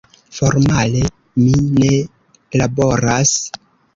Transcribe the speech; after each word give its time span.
Formale 0.35 1.01
mi 1.43 1.51
ne 1.83 1.91
laboras. 2.61 3.37